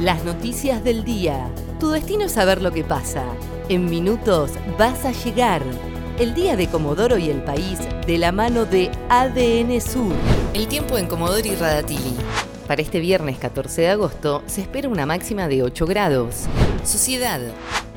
Las 0.00 0.24
noticias 0.24 0.84
del 0.84 1.04
día. 1.04 1.50
Tu 1.80 1.88
destino 1.88 2.24
es 2.24 2.32
saber 2.32 2.60
lo 2.60 2.70
que 2.70 2.84
pasa. 2.84 3.24
En 3.70 3.88
minutos 3.88 4.50
vas 4.78 5.06
a 5.06 5.12
llegar. 5.12 5.62
El 6.18 6.34
día 6.34 6.54
de 6.54 6.68
Comodoro 6.68 7.16
y 7.16 7.30
el 7.30 7.42
país 7.42 7.78
de 8.06 8.18
la 8.18 8.30
mano 8.30 8.66
de 8.66 8.90
ADN 9.08 9.80
Sur. 9.80 10.12
El 10.52 10.68
tiempo 10.68 10.98
en 10.98 11.06
Comodoro 11.06 11.46
y 11.48 11.54
Radatili. 11.54 12.14
Para 12.66 12.82
este 12.82 13.00
viernes 13.00 13.38
14 13.38 13.80
de 13.80 13.88
agosto 13.88 14.42
se 14.44 14.60
espera 14.60 14.90
una 14.90 15.06
máxima 15.06 15.48
de 15.48 15.62
8 15.62 15.86
grados. 15.86 16.44
Sociedad. 16.84 17.40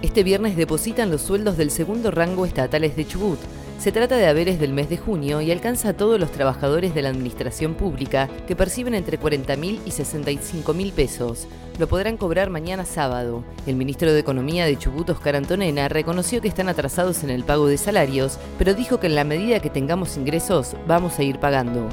Este 0.01 0.23
viernes 0.23 0.55
depositan 0.55 1.11
los 1.11 1.21
sueldos 1.21 1.57
del 1.57 1.69
segundo 1.69 2.11
rango 2.11 2.45
estatales 2.45 2.95
de 2.95 3.05
Chubut. 3.05 3.39
Se 3.79 3.93
trata 3.93 4.17
de 4.17 4.27
haberes 4.27 4.59
del 4.59 4.73
mes 4.73 4.89
de 4.89 4.97
junio 4.97 5.39
y 5.39 5.51
alcanza 5.51 5.89
a 5.89 5.93
todos 5.93 6.19
los 6.19 6.33
trabajadores 6.33 6.93
de 6.93 7.01
la 7.01 7.09
administración 7.09 7.75
pública 7.75 8.27
que 8.45 8.53
perciben 8.53 8.93
entre 8.93 9.17
40 9.17 9.55
mil 9.55 9.79
y 9.85 9.91
65 9.91 10.73
mil 10.73 10.91
pesos. 10.91 11.47
Lo 11.79 11.87
podrán 11.87 12.17
cobrar 12.17 12.49
mañana 12.49 12.83
sábado. 12.83 13.45
El 13.65 13.77
ministro 13.77 14.11
de 14.11 14.19
Economía 14.19 14.65
de 14.65 14.77
Chubut, 14.77 15.09
Oscar 15.09 15.37
Antonena, 15.37 15.87
reconoció 15.87 16.41
que 16.41 16.49
están 16.49 16.67
atrasados 16.67 17.23
en 17.23 17.29
el 17.29 17.45
pago 17.45 17.67
de 17.67 17.77
salarios, 17.77 18.37
pero 18.57 18.73
dijo 18.73 18.99
que 18.99 19.07
en 19.07 19.15
la 19.15 19.23
medida 19.23 19.61
que 19.61 19.69
tengamos 19.69 20.17
ingresos 20.17 20.75
vamos 20.85 21.17
a 21.17 21.23
ir 21.23 21.39
pagando. 21.39 21.87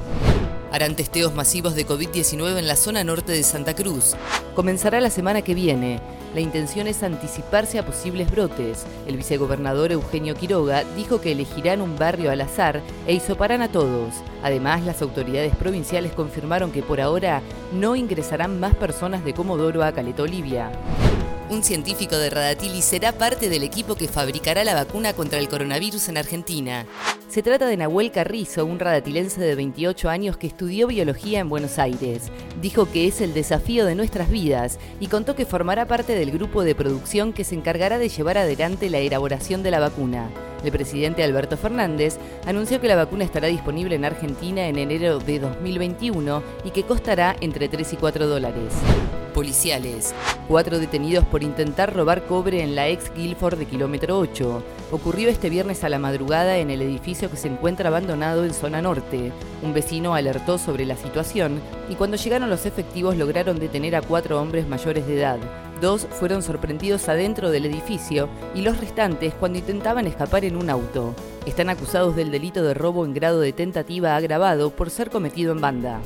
Harán 0.73 0.97
testeos 0.97 1.35
masivos 1.35 1.75
de 1.75 1.87
COVID-19 1.87 2.59
en 2.59 2.67
la 2.67 2.77
zona 2.77 3.05
norte 3.05 3.33
de 3.33 3.43
Santa 3.43 3.75
Cruz. 3.75 4.15
Comenzará 4.55 5.01
la 5.01 5.11
semana 5.11 5.43
que 5.43 5.55
viene. 5.55 6.01
La 6.35 6.41
intención 6.41 6.87
es 6.87 7.03
anticiparse 7.03 7.79
a 7.79 7.87
posibles 7.87 8.31
brotes. 8.31 8.85
El 9.07 9.17
vicegobernador 9.17 9.93
Eugenio 9.93 10.35
Quiroga 10.35 10.85
dijo 10.97 11.21
que 11.21 11.33
elegirán 11.33 11.81
un 11.81 11.97
barrio 11.97 12.31
al 12.31 12.41
azar 12.41 12.83
e 13.07 13.15
hisoparán 13.15 13.63
a 13.63 13.71
todos. 13.71 14.15
Además, 14.43 14.83
las 14.83 15.01
autoridades 15.03 15.55
provinciales 15.55 16.13
confirmaron 16.13 16.73
que 16.73 16.83
por 16.83 17.01
ahora 17.01 17.43
no 17.73 17.97
ingresarán 17.97 18.61
más 18.61 18.75
personas 18.75 19.25
de 19.25 19.35
Comodoro 19.35 19.83
a 19.83 19.93
Caleta 19.93 20.25
Olivia. 20.25 20.73
Un 21.49 21.63
científico 21.63 22.17
de 22.17 22.29
Radatili 22.29 22.83
será 22.83 23.13
parte 23.13 23.49
del 23.49 23.63
equipo 23.63 23.95
que 23.95 24.09
fabricará 24.09 24.65
la 24.65 24.75
vacuna 24.75 25.13
contra 25.13 25.39
el 25.39 25.49
coronavirus 25.49 26.09
en 26.09 26.19
Argentina. 26.19 26.87
Se 27.29 27.41
trata 27.41 27.67
de 27.67 27.77
Nahuel 27.77 28.11
Carrizo, 28.11 28.67
un 28.67 28.81
radatilense 28.81 29.41
de 29.41 29.55
28 29.55 30.09
años 30.09 30.37
que 30.37 30.49
estudió 30.49 30.89
biología 30.89 31.39
en 31.39 31.49
Buenos 31.49 31.79
Aires. 31.79 32.33
Dijo 32.61 32.91
que 32.91 33.07
es 33.07 33.21
el 33.21 33.33
desafío 33.33 33.87
de 33.87 33.95
nuestras 33.95 34.29
vidas 34.29 34.81
y 34.99 35.07
contó 35.07 35.37
que 35.37 35.47
formará 35.47 35.87
parte 35.87 36.17
del 36.17 36.33
grupo 36.33 36.65
de 36.65 36.75
producción 36.75 37.33
que 37.33 37.45
se 37.45 37.55
encargará 37.55 37.99
de 37.99 38.09
llevar 38.09 38.39
adelante 38.39 38.91
la 38.91 38.99
elaboración 38.99 39.63
de 39.63 39.71
la 39.71 39.79
vacuna. 39.79 40.29
El 40.65 40.73
presidente 40.73 41.23
Alberto 41.23 41.57
Fernández 41.57 42.19
anunció 42.47 42.81
que 42.81 42.89
la 42.89 42.97
vacuna 42.97 43.25
estará 43.25 43.49
disponible 43.49 43.95
en 43.95 44.05
Argentina 44.05 44.67
en 44.67 44.79
enero 44.79 45.19
de 45.19 45.39
2021 45.39 46.43
y 46.65 46.71
que 46.71 46.85
costará 46.85 47.37
entre 47.41 47.69
3 47.69 47.93
y 47.93 47.97
4 47.97 48.27
dólares. 48.27 48.75
Policiales. 49.35 50.15
Cuatro 50.49 50.79
detenidos 50.79 51.25
por 51.27 51.43
intentar 51.43 51.95
robar 51.95 52.25
cobre 52.25 52.63
en 52.63 52.75
la 52.75 52.89
ex 52.89 53.13
Guilford 53.15 53.59
de 53.59 53.67
kilómetro 53.67 54.19
8. 54.19 54.63
Ocurrió 54.93 55.29
este 55.29 55.51
viernes 55.51 55.85
a 55.85 55.91
la 55.91 55.99
madrugada 55.99 56.57
en 56.57 56.71
el 56.71 56.81
edificio 56.81 57.31
que 57.31 57.37
se 57.37 57.49
encuentra 57.49 57.89
abandonado 57.89 58.47
en 58.47 58.55
zona 58.55 58.81
norte. 58.81 59.33
Un 59.63 59.75
vecino 59.75 60.15
alertó 60.15 60.57
sobre 60.57 60.87
la 60.87 60.97
situación 60.97 61.61
y 61.91 61.97
cuando 61.97 62.17
llegaron 62.17 62.49
los 62.49 62.65
efectivos 62.65 63.17
lograron 63.17 63.59
detener 63.59 63.97
a 63.97 64.01
cuatro 64.01 64.41
hombres 64.41 64.67
mayores 64.69 65.07
de 65.07 65.19
edad. 65.19 65.39
Dos 65.81 66.07
fueron 66.11 66.43
sorprendidos 66.43 67.09
adentro 67.09 67.51
del 67.51 67.67
edificio 67.67 68.29
y 68.55 68.63
los 68.63 68.79
restantes 68.79 69.35
cuando 69.35 69.59
intentaban 69.59 70.07
escapar 70.07 70.45
en 70.45 70.57
un 70.57 70.71
auto. 70.71 71.15
Están 71.45 71.69
acusados 71.69 72.17
del 72.17 72.31
delito 72.31 72.63
de 72.63 72.75
robo 72.75 73.05
en 73.05 73.13
grado 73.13 73.41
de 73.41 73.53
tentativa 73.53 74.17
agravado 74.17 74.71
por 74.71 74.91
ser 74.91 75.11
cometido 75.11 75.53
en 75.53 75.61
banda 75.61 76.01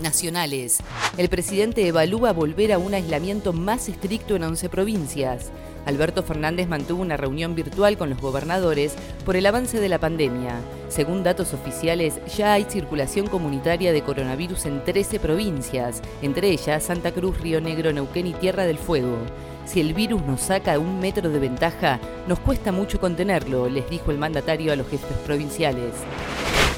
nacionales. 0.00 0.78
El 1.16 1.28
presidente 1.28 1.86
evalúa 1.86 2.32
volver 2.32 2.72
a 2.72 2.78
un 2.78 2.94
aislamiento 2.94 3.52
más 3.52 3.88
estricto 3.88 4.36
en 4.36 4.44
11 4.44 4.68
provincias. 4.68 5.50
Alberto 5.86 6.22
Fernández 6.22 6.66
mantuvo 6.66 7.02
una 7.02 7.16
reunión 7.16 7.54
virtual 7.54 7.98
con 7.98 8.10
los 8.10 8.20
gobernadores 8.20 8.94
por 9.24 9.36
el 9.36 9.46
avance 9.46 9.80
de 9.80 9.88
la 9.88 9.98
pandemia. 9.98 10.56
Según 10.88 11.22
datos 11.22 11.52
oficiales, 11.52 12.14
ya 12.36 12.54
hay 12.54 12.64
circulación 12.64 13.26
comunitaria 13.26 13.92
de 13.92 14.02
coronavirus 14.02 14.66
en 14.66 14.82
13 14.84 15.20
provincias, 15.20 16.00
entre 16.22 16.50
ellas 16.50 16.84
Santa 16.84 17.12
Cruz, 17.12 17.40
Río 17.40 17.60
Negro, 17.60 17.92
Neuquén 17.92 18.26
y 18.26 18.32
Tierra 18.32 18.64
del 18.64 18.78
Fuego. 18.78 19.18
Si 19.66 19.80
el 19.80 19.94
virus 19.94 20.22
nos 20.22 20.42
saca 20.42 20.78
un 20.78 21.00
metro 21.00 21.30
de 21.30 21.38
ventaja, 21.38 21.98
nos 22.28 22.38
cuesta 22.38 22.70
mucho 22.70 23.00
contenerlo, 23.00 23.68
les 23.68 23.88
dijo 23.88 24.10
el 24.10 24.18
mandatario 24.18 24.72
a 24.72 24.76
los 24.76 24.88
jefes 24.88 25.16
provinciales. 25.24 25.94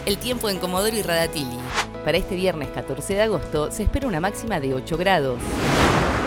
El 0.05 0.19
tiempo 0.19 0.49
en 0.49 0.59
Comodoro 0.59 0.97
y 0.97 1.03
Radatili. 1.03 1.59
Para 2.07 2.17
este 2.19 2.37
viernes 2.37 2.69
14 2.69 3.15
de 3.15 3.23
agosto 3.23 3.73
se 3.73 3.83
espera 3.83 4.07
una 4.07 4.21
máxima 4.21 4.61
de 4.61 4.75
8 4.75 4.97
grados. 4.97 5.41